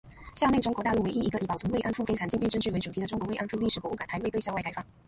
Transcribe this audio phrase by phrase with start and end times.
[0.35, 4.83] 校内中国大陆唯一一个以保存“慰安妇”悲惨境遇证据为主题的中国“慰安妇”历史博物馆还未对校外开放。